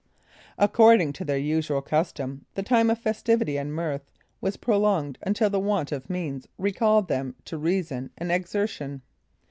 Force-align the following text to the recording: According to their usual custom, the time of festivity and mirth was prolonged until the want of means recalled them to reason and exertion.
According 0.57 1.13
to 1.13 1.23
their 1.25 1.37
usual 1.37 1.79
custom, 1.83 2.47
the 2.55 2.63
time 2.63 2.89
of 2.89 2.97
festivity 2.97 3.55
and 3.55 3.71
mirth 3.71 4.09
was 4.41 4.57
prolonged 4.57 5.19
until 5.21 5.51
the 5.51 5.59
want 5.59 5.91
of 5.91 6.09
means 6.09 6.47
recalled 6.57 7.07
them 7.07 7.35
to 7.45 7.59
reason 7.59 8.09
and 8.17 8.31
exertion. 8.31 9.03